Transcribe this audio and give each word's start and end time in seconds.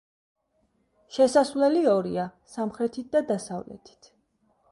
შესასვლელი 1.17 1.83
ორია: 1.91 2.25
სამხრეთით 2.53 3.13
და 3.17 3.23
დასავლეთით. 3.33 4.13